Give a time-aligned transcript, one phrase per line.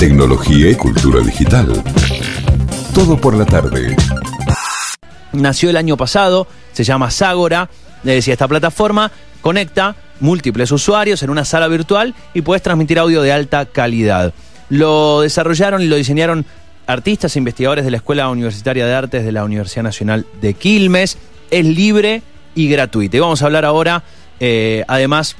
[0.00, 1.70] tecnología y cultura digital.
[2.94, 3.94] Todo por la tarde.
[5.34, 7.68] Nació el año pasado, se llama Ságora,
[8.02, 13.20] le decía, esta plataforma conecta múltiples usuarios en una sala virtual y puedes transmitir audio
[13.20, 14.32] de alta calidad.
[14.70, 16.46] Lo desarrollaron y lo diseñaron
[16.86, 21.18] artistas e investigadores de la Escuela Universitaria de Artes de la Universidad Nacional de Quilmes.
[21.50, 22.22] Es libre
[22.54, 23.18] y gratuito.
[23.18, 24.02] Y vamos a hablar ahora,
[24.40, 25.36] eh, además,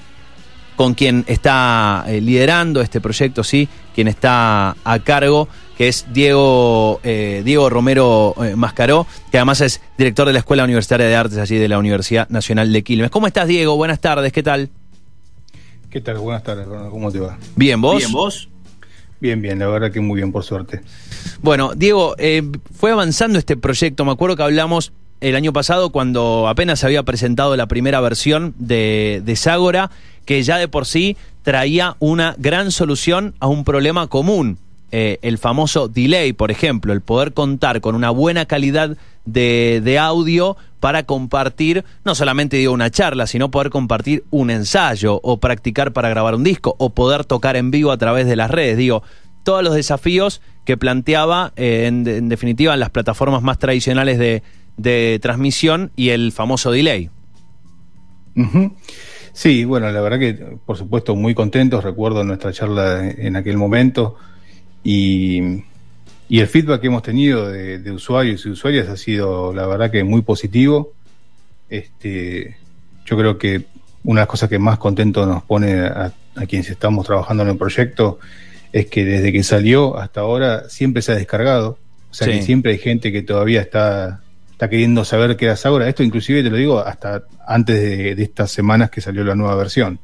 [0.76, 3.68] con quien está eh, liderando este proyecto, sí,
[4.00, 5.46] quien está a cargo,
[5.76, 11.06] que es Diego, eh, Diego Romero Mascaró, que además es director de la Escuela Universitaria
[11.06, 13.10] de Artes allí de la Universidad Nacional de Quilmes.
[13.10, 13.76] ¿Cómo estás, Diego?
[13.76, 14.70] Buenas tardes, ¿qué tal?
[15.90, 16.16] ¿Qué tal?
[16.16, 17.36] Buenas tardes, ¿cómo te va?
[17.56, 17.98] Bien, ¿vos?
[17.98, 18.48] Bien, ¿vos?
[19.20, 20.80] Bien, bien, la verdad que muy bien, por suerte.
[21.42, 22.16] Bueno, Diego,
[22.74, 24.06] fue avanzando este proyecto.
[24.06, 28.54] Me acuerdo que hablamos el año pasado cuando apenas se había presentado la primera versión
[28.58, 29.90] de, de Ságora,
[30.24, 34.58] que ya de por sí traía una gran solución a un problema común.
[34.92, 39.98] Eh, el famoso delay, por ejemplo, el poder contar con una buena calidad de, de,
[40.00, 45.92] audio para compartir, no solamente digo una charla, sino poder compartir un ensayo o practicar
[45.92, 48.76] para grabar un disco o poder tocar en vivo a través de las redes.
[48.76, 49.04] Digo,
[49.44, 54.42] todos los desafíos que planteaba eh, en, definitiva en las plataformas más tradicionales de,
[54.76, 57.10] de transmisión y el famoso delay.
[59.32, 64.16] Sí, bueno, la verdad que por supuesto muy contentos, recuerdo nuestra charla en aquel momento
[64.82, 65.62] y,
[66.28, 70.04] y el feedback que hemos tenido de, usuarios y usuarias ha sido la verdad que
[70.04, 70.92] muy positivo.
[71.68, 72.56] Este,
[73.04, 73.64] yo creo que
[74.04, 77.50] una de las cosas que más contento nos pone a, a quienes estamos trabajando en
[77.50, 78.18] el proyecto
[78.72, 81.78] es que desde que salió hasta ahora siempre se ha descargado.
[82.10, 84.22] O sea que siempre hay gente que todavía está
[84.60, 85.88] está queriendo saber qué es ahora.
[85.88, 89.98] Esto inclusive te lo digo hasta antes de, estas semanas que salió la nueva versión.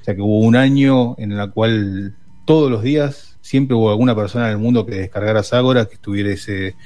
[0.00, 2.14] O sea que hubo un año en el cual
[2.46, 6.76] todos los días siempre hubo alguna persona en el mundo que descargara Sagora, que estuviese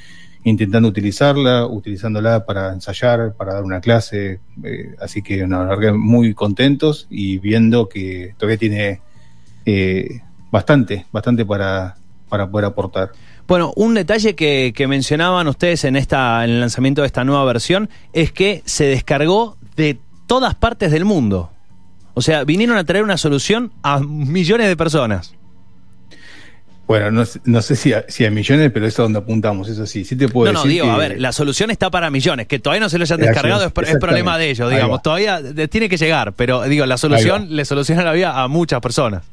[0.44, 4.40] intentando utilizarla, utilizándola para ensayar, para dar una clase.
[4.64, 9.02] Eh, así que verdad muy contentos y viendo que todavía tiene
[9.66, 11.94] eh, bastante, bastante para,
[12.30, 13.12] para poder aportar.
[13.52, 17.90] Bueno, un detalle que, mencionaban ustedes en, esta, en el lanzamiento de esta nueva versión
[18.14, 21.50] es que se descargó de todas partes del mundo.
[22.14, 25.34] O sea, vinieron a traer una solución a millones de personas.
[26.86, 30.06] Bueno, no, sé si a, si millones, pero eso es donde apuntamos, eso sí.
[30.06, 32.46] Sí te puedo no, no, digo, a ver, la solución está para millones.
[32.46, 35.02] Que todavía no se lo hayan descargado es, problema de ellos, digamos.
[35.02, 39.24] Todavía tiene que llegar, pero digo, la solución le soluciona la vida a muchas personas.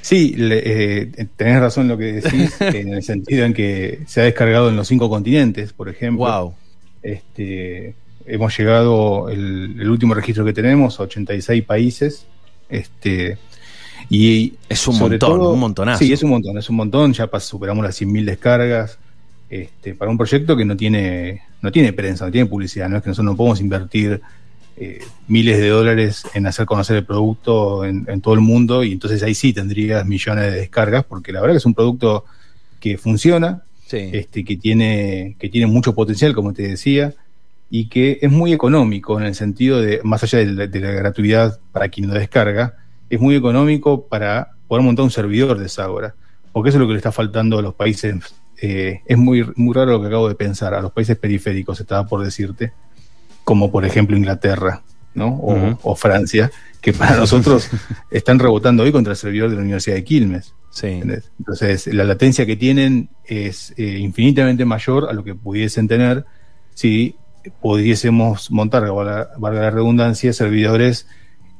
[0.00, 4.24] Sí, eh, tenés razón en lo que decís, en el sentido en que se ha
[4.24, 6.26] descargado en los cinco continentes, por ejemplo.
[6.26, 6.54] Wow.
[7.02, 7.94] Este,
[8.26, 12.26] hemos llegado, el, último registro que tenemos, a 86 países.
[12.68, 13.38] Este,
[14.10, 15.98] y es un montón, un montonazo.
[15.98, 17.12] Sí, es un montón, es un montón.
[17.12, 18.98] Ya superamos las 100.000 descargas.
[19.50, 23.02] Este, para un proyecto que no tiene, no tiene prensa, no tiene publicidad, no es
[23.02, 24.20] que nosotros no podemos invertir
[24.80, 29.22] eh, miles de dólares en hacer conocer el producto en, todo el mundo y entonces
[29.24, 32.24] ahí sí tendrías millones de descargas porque la verdad que es un producto
[32.78, 37.14] que funciona, este, que, tiene, que tiene mucho potencial, como te decía,
[37.70, 41.88] y que es muy económico en el sentido de, más allá de la, gratuidad para
[41.88, 42.76] quien lo descarga,
[43.10, 46.14] es muy económico para poder montar un servidor de Sagora,
[46.52, 48.14] porque eso es lo que le está faltando a los países.
[48.60, 52.06] Eh, es muy, muy raro lo que acabo de pensar, a los países periféricos, estaba
[52.06, 52.72] por decirte,
[53.48, 54.82] como por ejemplo Inglaterra
[55.14, 55.40] ¿no?
[55.82, 56.50] o, Francia,
[56.82, 57.70] que para nosotros
[58.10, 60.54] están rebotando hoy contra el servidor de la Universidad de Quilmes.
[60.68, 61.00] Sí.
[61.38, 66.26] Entonces, la latencia que tienen es eh, infinitamente mayor a lo que pudiesen tener
[66.74, 67.16] si
[67.62, 71.06] pudiésemos montar, valga, la redundancia, servidores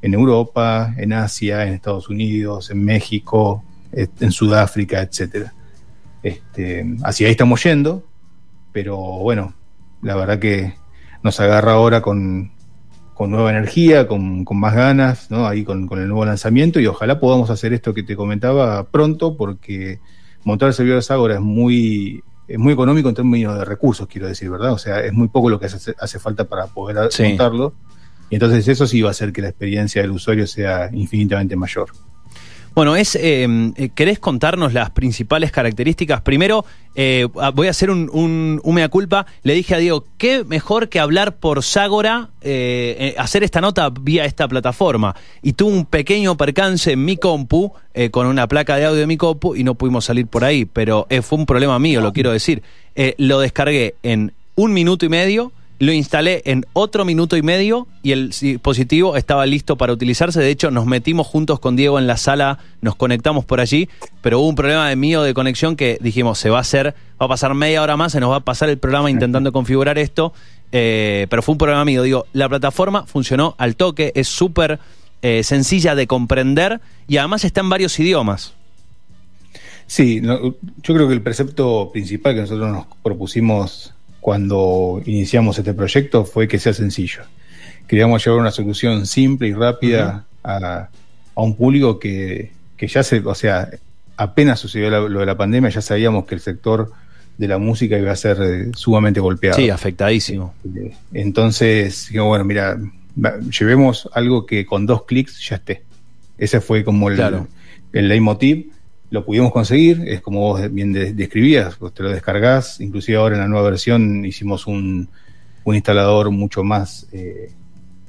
[0.03, 5.55] en Europa, en Asia, en Estados Unidos, en México, en Sudáfrica, etcétera.
[6.21, 8.07] Este, hacia ahí estamos yendo,
[8.73, 9.55] pero bueno,
[10.03, 10.77] la verdad que
[11.23, 12.51] nos agarra ahora con,
[13.19, 15.47] nueva energía, con, más ganas, ¿no?
[15.47, 19.99] Ahí con, el nuevo lanzamiento y ojalá podamos hacer esto que te comentaba pronto porque
[20.43, 24.27] montar el servidor de Agora es muy, es muy económico en términos de recursos, quiero
[24.27, 24.71] decir, ¿verdad?
[24.71, 27.73] O sea, es muy poco lo que hace, hace falta para poder montarlo.
[28.29, 31.89] Y entonces eso sí va a hacer que la experiencia del usuario sea infinitamente mayor.
[32.79, 36.21] Bueno, es, em, eh, ¿querés contarnos las principales características?
[36.21, 36.63] Primero,
[36.95, 38.09] eh, ah, voy a hacer un,
[38.63, 39.25] un, mea culpa.
[39.43, 44.23] Le dije a Diego, ¿qué mejor que hablar por Ságora, eh, hacer esta nota vía
[44.23, 45.13] esta plataforma?
[45.41, 47.73] Y tuve un pequeño percance en mi compu,
[48.11, 51.05] con una placa de audio de mi compu, y no pudimos salir por ahí, pero
[51.21, 52.63] fue un problema mío, lo quiero decir.
[53.17, 58.11] lo descargué en un minuto y medio Lo instalé en otro minuto y medio y
[58.11, 60.41] el dispositivo estaba listo para utilizarse.
[60.41, 63.87] De hecho, nos metimos juntos con Diego en la sala, nos conectamos por allí,
[64.21, 67.27] pero hubo un problema de mío de conexión que dijimos, se va a hacer, va
[67.27, 70.33] a pasar media hora más, se nos va a pasar el programa intentando configurar esto,
[70.73, 72.03] eh, pero fue un problema mío.
[72.03, 74.79] Digo, la plataforma funcionó al toque, es súper
[75.21, 78.53] eh, sencilla de comprender y además está en varios idiomas.
[79.87, 86.25] Sí, yo creo que el precepto principal que nosotros nos propusimos cuando iniciamos este proyecto
[86.25, 87.21] fue que sea sencillo.
[87.87, 90.89] Queríamos llevar una solución simple y rápida a,
[91.35, 93.69] un público que, ya se, o sea,
[94.17, 96.91] apenas sucedió lo de la pandemia, ya sabíamos que el sector
[97.37, 99.55] de la música iba a ser eh, sumamente golpeado.
[99.55, 100.53] Sí, afectadísimo.
[100.75, 102.77] Eh, entonces, bueno, mira,
[103.57, 105.83] llevemos algo que con dos clics ya esté.
[106.37, 107.45] Ese fue como el,
[107.93, 108.71] el leitmotiv
[109.11, 113.41] lo pudimos conseguir, es como vos bien describías, pues te lo descargas, inclusive ahora en
[113.41, 115.09] la nueva versión hicimos un,
[115.65, 117.51] instalador mucho más eh,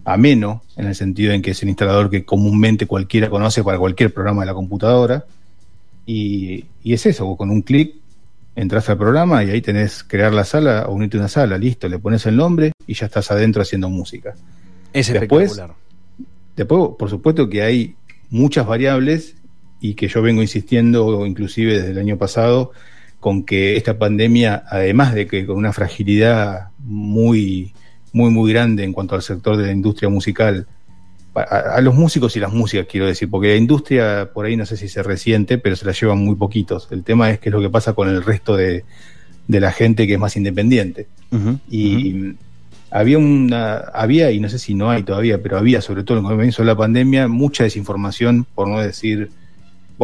[0.05, 4.14] ameno, en el sentido en que es el instalador que comúnmente cualquiera conoce para cualquier
[4.14, 5.26] programa de la computadora,
[6.06, 7.94] y, es eso, con un clic
[8.56, 11.99] entras al programa y ahí tenés crear la sala unirte a una sala, listo, le
[11.99, 14.35] pones el nombre y ya estás adentro haciendo música.
[14.93, 15.75] Es espectacular.
[16.56, 17.94] Después, por supuesto que hay
[18.29, 19.37] muchas variables
[19.81, 22.73] y que yo vengo insistiendo inclusive desde el año pasado
[23.19, 27.75] con que esta pandemia, además de que con una fragilidad muy,
[28.12, 30.67] muy, muy grande en cuanto al sector de la industria musical,
[31.35, 34.77] a, los músicos y las músicas, quiero decir, porque la industria por ahí no sé
[34.77, 36.88] si se resiente, pero se la llevan muy poquitos.
[36.91, 38.85] El tema es qué es lo que pasa con el resto de,
[39.47, 41.06] de la gente que es más independiente.
[41.71, 42.35] y
[42.91, 46.25] había una, había, y no sé si no hay todavía, pero había, sobre todo en
[46.25, 49.31] el comienzo de la pandemia, mucha desinformación, por no decir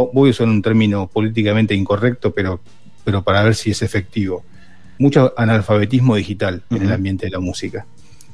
[0.04, 2.60] voy a usar un término políticamente incorrecto, pero,
[3.04, 4.44] pero para ver si es efectivo.
[4.98, 7.87] Mucho analfabetismo digital en el ambiente de la música.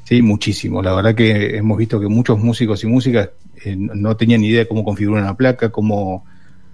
[0.05, 0.83] Sí, muchísimo.
[0.83, 3.31] La verdad que hemos visto que muchos músicos y músicas
[3.65, 6.25] eh, no tenían idea de cómo configurar una placa, cómo,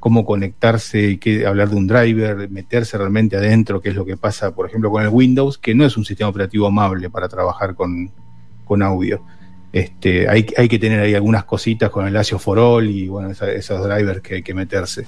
[0.00, 4.54] cómo conectarse, qué, hablar de un driver, meterse realmente adentro, qué es lo que pasa,
[4.54, 8.10] por ejemplo, con el Windows, que no es un sistema operativo amable para trabajar con,
[8.64, 9.22] con audio.
[9.72, 13.30] Este, hay, hay que tener ahí algunas cositas con el ASIO for All y bueno,
[13.30, 15.06] esos drivers que hay que meterse.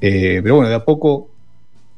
[0.00, 1.30] Eh, pero bueno, de a poco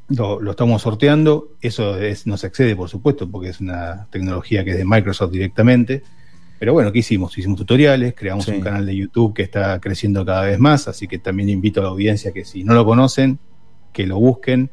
[0.08, 1.52] lo, estamos sorteando.
[1.60, 6.02] Eso es, nos excede, por supuesto, porque es una tecnología que es de Microsoft directamente.
[6.58, 7.36] Pero bueno, ¿qué hicimos?
[7.36, 11.18] Hicimos tutoriales, creamos un canal de YouTube que está creciendo cada vez más, así que
[11.18, 13.38] también invito a la audiencia que si no lo conocen,
[13.92, 14.70] que lo busquen.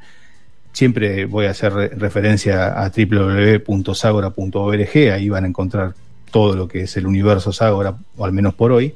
[0.72, 5.94] Siempre voy a hacer referencia a www.sagora.org, ahí van a encontrar
[6.34, 8.96] todo lo que es el universo Sagora, o al menos por hoy.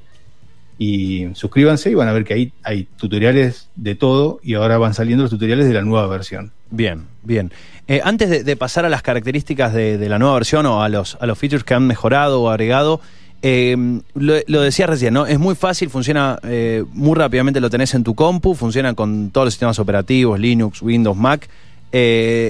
[0.80, 4.96] Y suscríbanse y van a ver que ahí hay tutoriales de todo y ahora van
[4.96, 6.52] saliendo los tutoriales de la nueva versión.
[6.72, 7.52] Bien, bien.
[7.88, 11.28] Eh, antes de, pasar a las características de, la nueva versión o a los, a
[11.28, 13.02] los features que han mejorado o agregado,
[13.44, 15.28] eh, lo, decía recién, ¿no?
[15.28, 19.46] Es muy fácil, funciona eh, muy rápidamente, lo tenés en tu compu, funciona con todos
[19.46, 21.48] los sistemas operativos, Linux, Windows, Mac.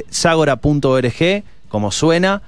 [0.09, 2.41] Sagora.org, como suena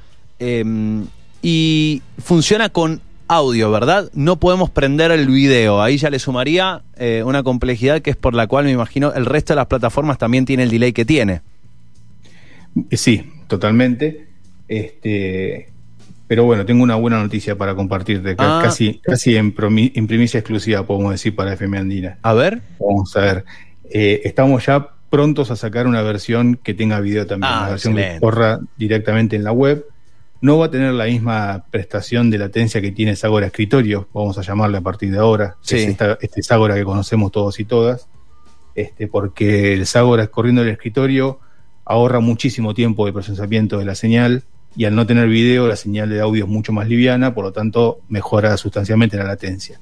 [1.41, 4.09] y funciona con audio, ¿verdad?
[4.13, 5.81] No podemos prender el video.
[5.81, 9.25] Ahí ya le sumaría eh, una complejidad que es por la cual me imagino el
[9.25, 11.41] resto de las plataformas también tiene el delay que tiene.
[12.91, 14.27] Sí, totalmente.
[14.67, 15.69] Este,
[16.27, 18.35] pero bueno, tengo una buena noticia para compartirte.
[18.39, 18.61] Ah.
[18.63, 22.17] Casi, casi en, primicia exclusiva, podemos decir, para FM Andina.
[22.23, 22.61] A ver.
[22.79, 23.45] Vamos a ver.
[23.91, 27.51] Eh, estamos ya prontos a sacar una versión que tenga video también.
[27.51, 29.85] Ah, una versión que corra directamente en la web
[30.41, 34.41] no va a tener la misma prestación de latencia que tiene Sagora Escritorio, vamos a
[34.41, 38.07] llamarle a partir de ahora, es este Sagora que conocemos todos y todas,
[38.75, 41.39] este, porque el Sagora corriendo el escritorio
[41.83, 44.43] ahorra muchísimo tiempo de procesamiento de la señal
[44.75, 47.51] y al no tener video la señal de audio es mucho más liviana, por lo
[47.51, 49.79] tanto mejora sustancialmente la latencia.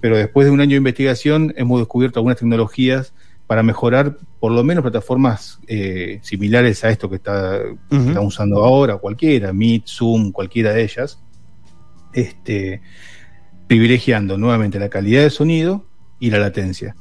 [0.00, 3.12] Pero después de un año de investigación hemos descubierto algunas tecnologías
[3.46, 7.60] para mejorar por lo menos plataformas eh, similares a esto que está,
[7.90, 11.22] estamos usando ahora, cualquiera, Meet, Zoom, cualquiera de ellas,
[12.12, 12.82] este,
[13.66, 15.84] privilegiando nuevamente la calidad de sonido
[16.18, 16.96] y la latencia.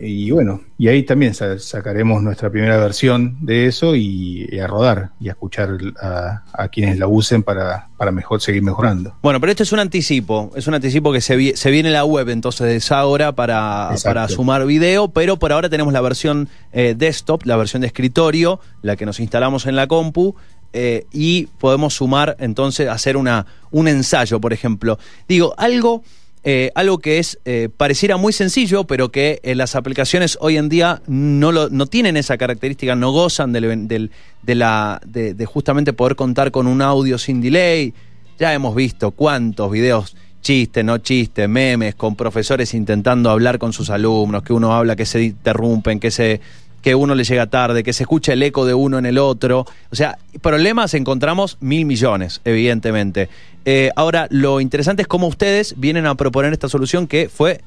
[0.00, 5.28] Y bueno, y ahí también sacaremos nuestra primera versión de eso y, a rodar y
[5.28, 9.14] a escuchar a, quienes la usen para, para mejor, seguir mejorando.
[9.22, 12.28] Bueno, pero esto es un anticipo, es un anticipo que se, se viene la web
[12.28, 16.94] entonces de esa hora para, para sumar video, pero por ahora tenemos la versión eh,
[16.96, 20.34] desktop, la versión de escritorio, la que nos instalamos en la compu.
[20.72, 25.00] Eh, y podemos sumar entonces hacer una, un ensayo, por ejemplo.
[25.26, 26.04] Digo, algo
[26.42, 31.02] eh, algo que es eh, pareciera muy sencillo, pero que las aplicaciones hoy en día
[31.06, 34.10] no, lo, no tienen esa característica, no gozan del,
[34.42, 37.92] de, la, de, justamente poder contar con un audio sin delay.
[38.38, 43.90] Ya hemos visto cuántos videos chistes, no chistes, memes, con profesores intentando hablar con sus
[43.90, 46.40] alumnos, que uno habla, que se interrumpen, que se
[46.82, 49.66] que uno le llega tarde, que se escucha el eco de uno en el otro.
[49.90, 53.28] O sea, problemas encontramos mil millones, evidentemente.
[53.64, 57.60] Eh, ahora, lo interesante es cómo ustedes vienen a proponer esta solución que fue,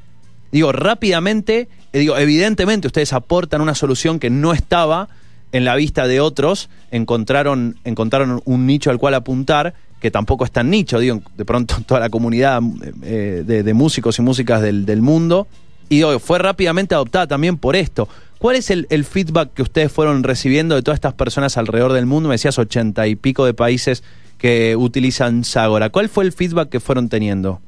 [0.51, 5.09] digo, rápidamente, eh, digo, evidentemente ustedes aportan una solución que no estaba
[5.51, 10.51] en la vista de otros, encontraron, encontraron un nicho al cual apuntar, que tampoco es
[10.51, 12.61] tan nicho, digo, de pronto toda la comunidad
[13.03, 15.47] eh, de, músicos y músicas del, del mundo,
[15.93, 18.07] y fue rápidamente adoptada también por esto.
[18.39, 22.27] ¿Cuál es el, feedback que ustedes fueron recibiendo de todas estas personas alrededor del mundo?
[22.27, 24.03] Me decías ochenta y pico de países
[24.37, 25.89] que utilizan Sagora.
[25.89, 27.61] ¿Cuál fue el feedback que fueron teniendo?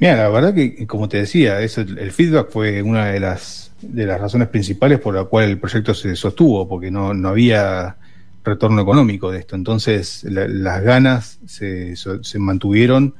[0.00, 4.20] Mira, la verdad que, como te decía, el feedback fue una de las, de las
[4.20, 7.96] razones principales por la cual el proyecto se sostuvo, porque no, no había
[8.42, 9.54] retorno económico de esto.
[9.54, 13.14] Entonces, las ganas se, se mantuvieron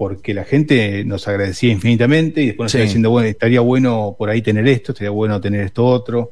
[0.00, 4.30] porque la gente nos agradecía infinitamente y después nos estaba diciendo, bueno, estaría bueno por
[4.30, 6.30] ahí tener esto, estaría bueno tener esto otro.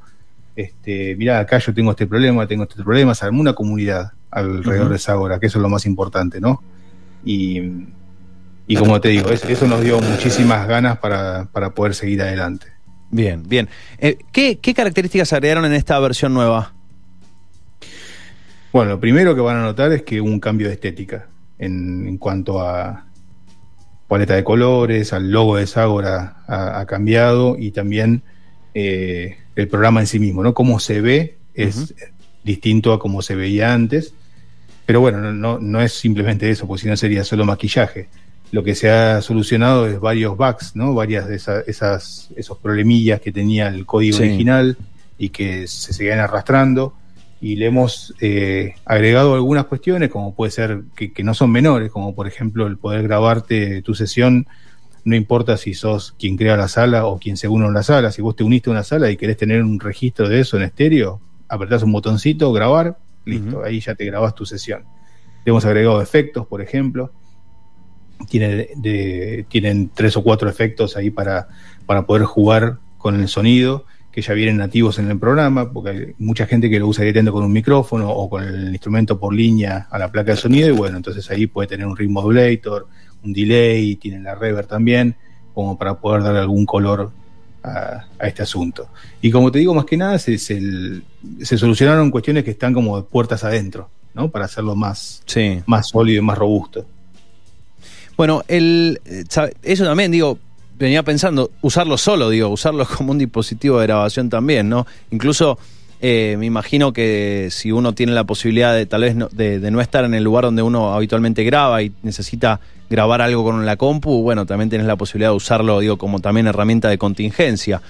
[0.56, 4.88] Este, mirá, acá yo tengo este problema, tengo este problema, se armó una comunidad alrededor
[4.88, 6.62] de Sagora, que eso es lo más importante, ¿no?
[7.26, 7.60] Y,
[8.66, 11.44] y como te digo, eso, nos dio muchísimas ganas para,
[11.74, 12.68] poder seguir adelante.
[13.10, 13.68] Bien, bien.
[13.98, 16.72] Eh, ¿qué, ¿Qué características agregaron en esta versión nueva?
[18.72, 21.26] Bueno, lo primero que van a notar es que hubo un cambio de estética
[21.58, 23.07] en, en cuanto a,
[24.08, 28.22] paleta de colores, al logo de Ságora ha, cambiado y también
[28.74, 30.54] eh, el programa en sí mismo, ¿no?
[30.54, 31.94] Cómo se ve es
[32.42, 34.14] distinto a cómo se veía antes,
[34.86, 38.08] pero bueno, no, no es simplemente eso, porque si no sería solo maquillaje.
[38.50, 40.94] Lo que se ha solucionado es varios bugs, ¿no?
[40.94, 44.78] Varias de esas, esos problemillas que tenía el código original
[45.18, 46.94] y que se seguían arrastrando
[47.40, 52.14] y le hemos eh, agregado algunas cuestiones, como puede ser que, no son menores, como
[52.14, 54.46] por ejemplo el poder grabarte tu sesión,
[55.04, 58.10] no importa si sos quien crea la sala o quien se une en la sala,
[58.10, 60.64] si vos te uniste a una sala y querés tener un registro de eso en
[60.64, 64.84] estéreo, apretás un botoncito, grabar, listo, ahí ya te grabas tu sesión.
[65.44, 67.12] Le hemos agregado efectos, por ejemplo,
[68.28, 71.48] Tiene de, tienen tres o cuatro efectos ahí para,
[71.86, 73.86] para poder jugar con el sonido
[74.18, 77.30] que ya vienen nativos en el programa, porque hay mucha gente que lo usa directamente
[77.30, 80.72] con un micrófono o con el instrumento por línea a la placa de sonido, y
[80.72, 82.88] bueno, entonces ahí puede tener un ring modulator,
[83.22, 85.14] un delay, tiene la reverb también,
[85.54, 87.12] como para poder dar algún color
[87.62, 88.88] a, este asunto.
[89.22, 93.44] Y como te digo, más que nada, se, se, solucionaron cuestiones que están como puertas
[93.44, 94.32] adentro, ¿no?
[94.32, 95.22] Para hacerlo más,
[95.66, 96.84] más sólido y más robusto.
[98.16, 99.22] Bueno, el, eh,
[99.62, 100.40] eso también, digo,
[100.78, 104.86] venía pensando usarlo solo, digo, usarlo como un dispositivo de grabación también, ¿no?
[105.10, 105.58] Incluso
[106.00, 109.80] eh, me imagino que si uno tiene la posibilidad de tal vez no, de, no
[109.80, 114.22] estar en el lugar donde uno habitualmente graba y necesita grabar algo con la compu,
[114.22, 117.82] bueno, también tienes la posibilidad de usarlo, digo, como también herramienta de contingencia.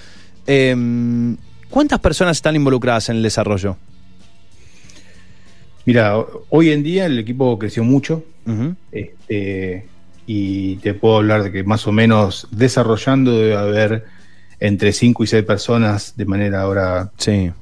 [0.46, 1.36] Em,
[1.68, 3.76] ¿Cuántas personas están involucradas en el desarrollo?
[5.84, 6.16] Mira,
[6.48, 8.24] hoy en día el equipo creció mucho.
[8.90, 9.86] este,
[10.30, 14.04] y te puedo hablar de que más o menos desarrollando debe haber
[14.60, 17.52] entre 5 y 6 personas de manera ahora eh,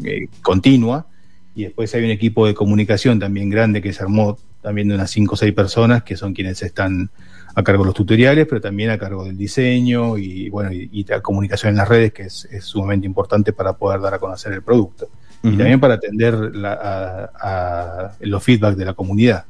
[0.42, 1.06] continua.
[1.54, 5.12] Y después hay un equipo de comunicación también grande que se armó también de unas
[5.12, 7.08] 5 o 6 personas que son quienes están
[7.54, 11.20] a cargo de los tutoriales, pero también a cargo del diseño y bueno, y, la
[11.20, 15.08] comunicación en las redes, que es, sumamente importante para poder dar a conocer el producto.
[15.44, 19.44] Y también para atender a, los feedback de la comunidad.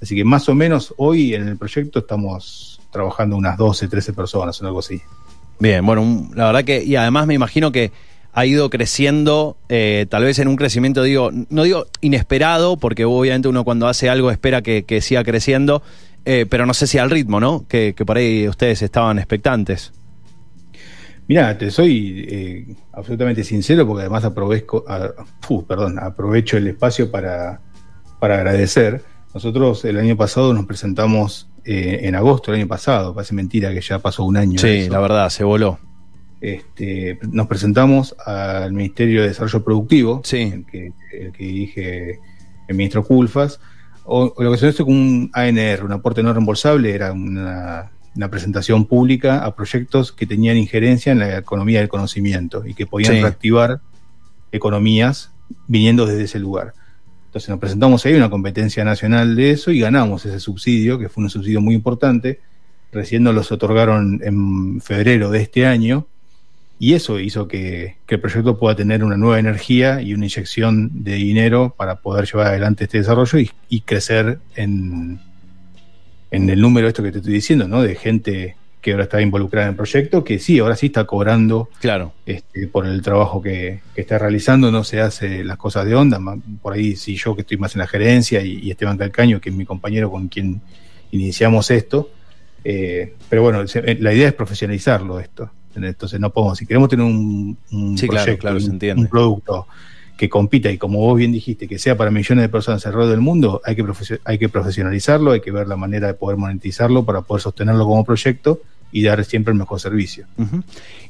[0.00, 4.60] Así que más o menos hoy en el proyecto estamos trabajando unas 12, 13 personas
[4.60, 5.00] o algo así.
[5.58, 7.90] Bien, bueno, la verdad que, y además me imagino que
[8.32, 13.48] ha ido creciendo, eh, tal vez en un crecimiento, digo, no digo inesperado, porque obviamente
[13.48, 15.82] uno cuando hace algo espera que, siga creciendo,
[16.26, 17.64] eh, pero no sé si al ritmo, ¿no?
[17.66, 19.92] Que, por ahí ustedes estaban expectantes.
[21.28, 24.84] Mira, te soy eh, absolutamente sincero porque además aprovecho,
[25.66, 27.62] perdón, aprovecho el espacio para,
[28.20, 29.02] para agradecer
[29.36, 33.82] nosotros el año pasado nos presentamos eh, en agosto del año pasado, parece mentira que
[33.82, 34.58] ya pasó un año.
[34.58, 35.78] Sí, la verdad, se voló.
[36.40, 40.54] Este, nos presentamos al Ministerio de Desarrollo Productivo, sí.
[40.54, 40.90] el, que,
[41.38, 42.18] dirige
[42.66, 43.60] el ministro Culfas,
[44.04, 47.90] o, lo que se conoce como un ANR, un aporte no reembolsable, era una,
[48.30, 53.20] presentación pública a proyectos que tenían injerencia en la economía del conocimiento y que podían
[53.20, 53.82] reactivar
[54.50, 55.30] economías
[55.68, 56.72] viniendo desde ese lugar.
[57.36, 61.22] Entonces nos presentamos ahí una competencia nacional de eso y ganamos ese subsidio, que fue
[61.22, 62.40] un subsidio muy importante.
[62.92, 66.06] recién nos los otorgaron en febrero de este año,
[66.78, 71.16] y eso hizo que, el proyecto pueda tener una nueva energía y una inyección de
[71.16, 73.38] dinero para poder llevar adelante este desarrollo
[73.68, 75.20] y, crecer en,
[76.30, 77.82] en el número esto que te estoy diciendo, ¿no?
[77.82, 81.68] De gente que ahora está involucrada en el proyecto, que sí, ahora sí está cobrando
[81.80, 82.12] claro.
[82.24, 86.20] Este, por el trabajo que, está realizando, no se hace las cosas de onda,
[86.62, 89.56] por ahí sí yo que estoy más en la gerencia y, Esteban Calcaño, que es
[89.56, 90.60] mi compañero con quien
[91.10, 92.10] iniciamos esto,
[92.62, 95.50] eh, pero bueno, eh, la idea es profesionalizarlo esto.
[95.74, 97.58] Entonces no podemos, si queremos tener un,
[98.06, 98.48] proyecto,
[98.94, 99.66] un, producto
[100.16, 103.20] que compita y como vos bien dijiste, que sea para millones de personas alrededor del
[103.20, 103.84] mundo, hay que,
[104.24, 108.04] hay que profesionalizarlo, hay que ver la manera de poder monetizarlo para poder sostenerlo como
[108.04, 108.62] proyecto
[108.92, 110.26] y dar siempre el mejor servicio.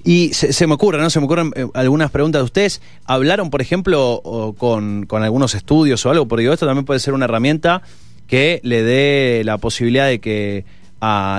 [0.04, 1.10] Y se, me ocurre, ¿no?
[1.10, 2.80] Se me ocurren eh, algunas preguntas de ustedes.
[3.04, 6.26] ¿Hablaron, por ejemplo, con, con algunos estudios o algo?
[6.26, 7.82] Porque digo, esto también puede ser una herramienta
[8.26, 10.64] que le dé la posibilidad de que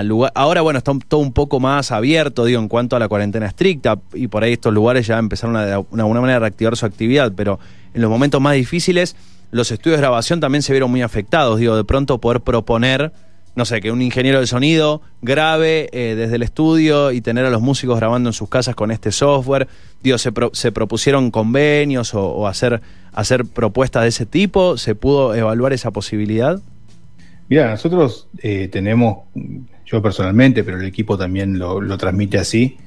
[0.03, 0.32] lugar.
[0.36, 4.00] Ahora, bueno, está todo un poco más abierto, digo, en cuanto a la cuarentena estricta,
[4.13, 7.34] y por ahí estos lugares ya empezaron a, de alguna manera a reactivar su actividad,
[7.36, 7.60] pero
[7.94, 9.15] en los momentos más difíciles,
[9.51, 13.12] los estudios de grabación también se vieron muy afectados, digo, de pronto poder proponer,
[13.57, 17.49] no sé, que un ingeniero de sonido grabe eh, desde el estudio y tener a
[17.49, 19.67] los músicos grabando en sus casas con este software,
[20.03, 22.81] digo, se, se propusieron convenios o, o hacer,
[23.13, 26.61] hacer propuestas de ese tipo, ¿se pudo evaluar esa posibilidad?
[27.49, 29.25] Mira, nosotros eh, tenemos,
[29.87, 32.77] yo personalmente, pero el equipo también lo, transmite así,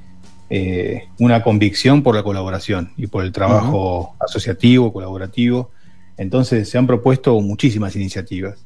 [0.50, 5.72] eh, una convicción por la colaboración y por el trabajo asociativo, colaborativo.
[6.16, 8.64] Entonces se han propuesto muchísimas iniciativas.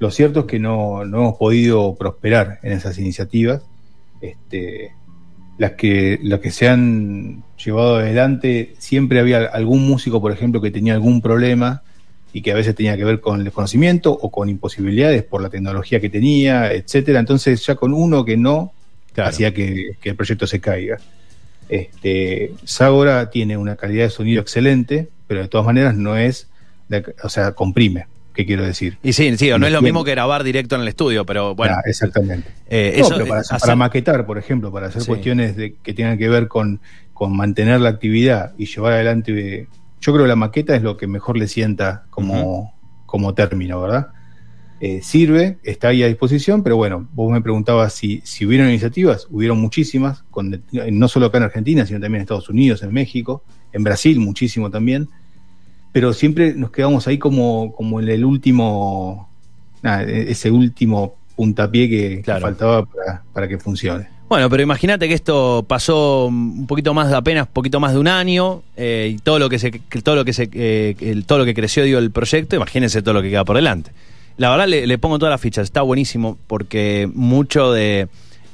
[0.00, 3.62] Lo cierto es que no, hemos podido prosperar en esas iniciativas.
[4.22, 4.94] Este,
[5.58, 10.70] las que, las que se han llevado adelante, siempre había algún músico, por ejemplo, que
[10.70, 11.82] tenía algún problema
[12.32, 15.50] y que a veces tenía que ver con el desconocimiento o con imposibilidades por la
[15.50, 17.20] tecnología que tenía, etcétera.
[17.20, 18.72] Entonces ya con uno que no
[19.18, 20.96] hacía que, el proyecto se caiga.
[21.68, 26.48] Este, Sagora tiene una calidad de sonido excelente, pero de todas maneras no es,
[27.22, 28.06] o sea, comprime.
[28.34, 28.98] ¿Qué quiero decir?
[29.02, 31.76] Y sí, sí, no, es lo mismo que grabar directo en el estudio, pero bueno.
[31.84, 32.48] exactamente.
[32.68, 33.02] Eh,
[33.60, 36.80] para, maquetar, por ejemplo, para hacer cuestiones de, que tengan que ver con,
[37.12, 39.66] con mantener la actividad y llevar adelante
[40.00, 42.74] yo creo que la maqueta es lo que mejor le sienta como,
[43.06, 44.08] como término, ¿verdad?
[44.80, 49.26] Eh, sirve, está ahí a disposición, pero bueno, vos me preguntabas si, si hubieron iniciativas,
[49.30, 53.44] hubieron muchísimas, con, no solo acá en Argentina, sino también en Estados Unidos, en México,
[53.72, 55.08] en Brasil muchísimo también,
[55.92, 59.28] pero siempre nos quedamos ahí como, como en el último,
[59.82, 64.20] ese último puntapié que, faltaba para, para que funcione.
[64.30, 68.06] Bueno, pero imagínate que esto pasó un poquito más de apenas, poquito más de un
[68.06, 69.72] año eh, y todo lo que se,
[70.04, 72.54] todo lo que se, eh, todo lo que creció dio el proyecto.
[72.54, 73.90] Imagínense todo lo que queda por delante.
[74.36, 75.64] La verdad le, pongo todas las fichas.
[75.64, 78.06] Está buenísimo porque mucho de,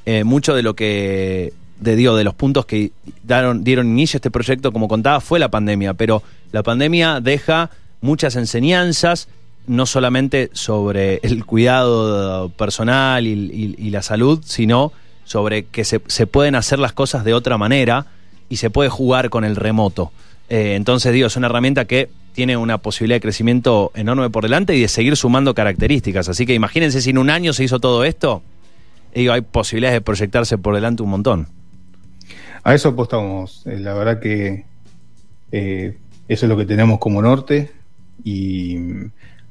[0.06, 4.72] eh, mucho de lo que de de los puntos que dieron inicio a este proyecto,
[4.72, 5.94] como contaba, fue la pandemia.
[5.94, 9.28] Pero la pandemia deja muchas enseñanzas
[9.66, 14.92] no solamente sobre el cuidado personal y la salud, sino
[15.26, 18.06] sobre que se, pueden hacer las cosas de otra manera
[18.48, 20.12] y se puede jugar con el remoto.
[20.48, 24.76] Eh, entonces, digo, es una herramienta que tiene una posibilidad de crecimiento enorme por delante
[24.76, 26.28] y de seguir sumando características.
[26.28, 28.42] Así que imagínense si en un año se hizo todo esto,
[29.12, 31.48] digo, hay posibilidades de proyectarse por delante un montón.
[32.66, 33.64] A eso apostamos.
[33.64, 34.64] Eh, la verdad que
[35.52, 37.70] eh, eso es lo que tenemos como norte
[38.24, 38.76] y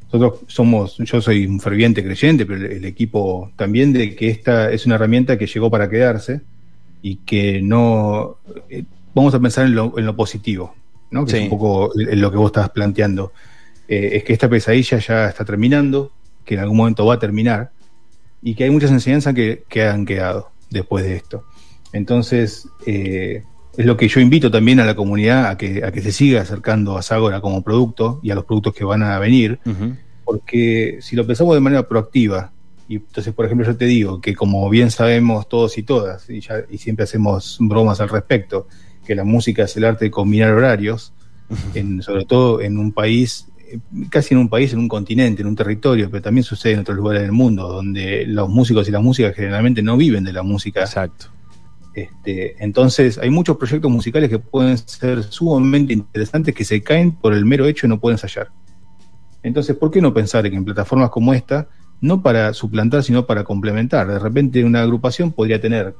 [0.03, 4.85] nosotros somos, yo soy un ferviente creyente, pero el, equipo también de que esta es
[4.85, 6.41] una herramienta que llegó para quedarse
[7.01, 8.35] y que no
[8.69, 10.75] eh, vamos a pensar en lo, en lo positivo,
[11.09, 11.25] ¿no?
[11.25, 13.31] Que es un poco lo que vos estás planteando.
[13.87, 16.11] Eh, es que esta pesadilla ya está terminando,
[16.43, 17.71] que en algún momento va a terminar,
[18.41, 21.45] y que hay muchas enseñanzas que, que han quedado después de esto.
[21.95, 23.43] Entonces, eh,
[23.77, 26.41] es lo que yo invito también a la comunidad a que, a que se siga
[26.41, 29.59] acercando a Sagora como producto y a los productos que van a venir,
[30.25, 32.51] porque si lo pensamos de manera proactiva,
[32.89, 36.41] y entonces, por ejemplo, yo te digo que como bien sabemos todos y todas, y,
[36.41, 38.67] ya, y siempre hacemos bromas al respecto,
[39.05, 41.13] que la música es el arte de combinar horarios,
[41.75, 43.47] en, sobre todo en un país,
[44.09, 46.97] casi en un país, en un continente, en un territorio, pero también sucede en otros
[46.97, 50.81] lugares del mundo, donde los músicos y las músicas generalmente no viven de la música.
[50.81, 51.34] Exacto
[51.95, 57.33] este, entonces, hay muchos proyectos musicales que pueden ser sumamente interesantes que se caen por
[57.33, 58.49] el mero hecho de no pueden ensayar.
[59.43, 61.69] Entonces, ¿por qué no pensar en plataformas como esta,
[62.01, 64.07] no para suplantar, sino para complementar?
[64.07, 65.95] De repente, una agrupación podría tener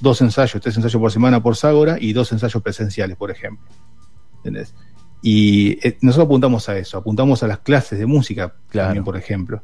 [0.00, 3.66] dos ensayos, tres ensayos por semana por Ságora y dos ensayos presenciales, por ejemplo.
[4.38, 4.74] ¿Entendés?
[5.20, 9.62] Y eh, nosotros apuntamos a eso, apuntamos a las clases de música también, por ejemplo.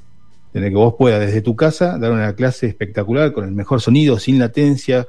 [0.52, 4.18] de que vos puedas desde tu casa dar una clase espectacular con el mejor sonido,
[4.18, 5.06] sin latencia,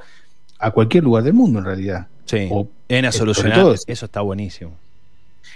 [0.61, 2.07] a cualquier lugar del mundo en realidad.
[2.25, 4.77] Sí, O- en a solucionar, todo es- eso está buenísimo.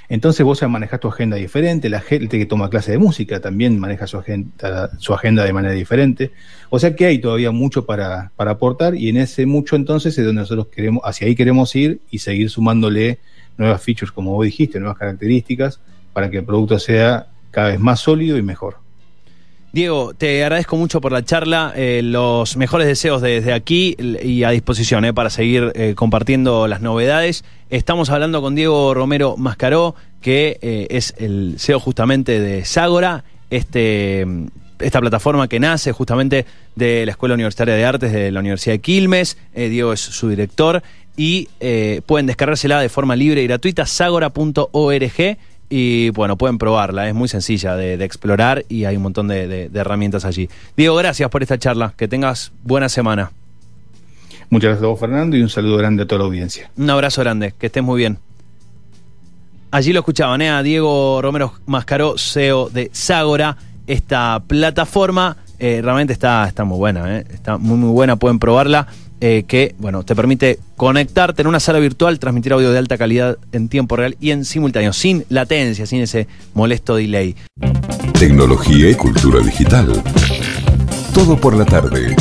[0.07, 3.79] Entonces vos ya manejás tu agenda diferente, la gente que toma clase de música también
[3.79, 6.31] maneja su agenda, su agenda de manera diferente.
[6.69, 10.25] O sea que hay todavía mucho para, para aportar y en ese mucho entonces es
[10.25, 13.17] donde nosotros queremos, hacia ahí queremos ir y seguir sumándole
[13.57, 15.79] nuevas features, como vos dijiste, nuevas características,
[16.13, 18.77] para que el producto sea cada vez más sólido y mejor.
[19.75, 24.51] Diego, te agradezco mucho por la charla, eh, los mejores deseos desde aquí y a
[24.51, 27.43] disposición eh, para seguir eh, compartiendo las novedades.
[27.69, 34.25] Estamos hablando con Diego Romero Mascaró, que es el CEO justamente de Ságora, este,
[34.79, 38.79] esta plataforma que nace justamente de la Escuela Universitaria de Artes de la Universidad de
[38.79, 39.37] Quilmes.
[39.53, 40.83] Diego es su director
[41.17, 41.49] y
[42.05, 45.37] pueden descargársela de forma libre y gratuita, sagora.org.
[45.69, 49.47] Y bueno, pueden probarla, es muy sencilla de, de explorar y hay un montón de,
[49.47, 50.47] de- de herramientas allí.
[50.77, 53.31] Diego, gracias por esta charla, que tengas buena semana.
[54.51, 56.69] Muchas gracias a vos, Fernando, y un saludo grande a toda la audiencia.
[56.77, 58.19] Un abrazo grande, que estés muy bien.
[59.71, 60.49] Allí lo escuchaban, ¿eh?
[60.49, 67.17] a Diego Romero Mascaró, CEO de Ságora, esta plataforma eh, realmente está, está muy buena,
[67.17, 67.25] ¿eh?
[67.33, 68.87] está muy muy buena, pueden probarla,
[69.21, 73.37] eh, que bueno, te permite conectarte en una sala virtual, transmitir audio de alta calidad
[73.51, 77.35] en tiempo real y en simultáneo, sin latencia, sin ese molesto delay.
[78.19, 80.01] Tecnología y cultura digital.
[81.13, 82.15] Todo por la tarde.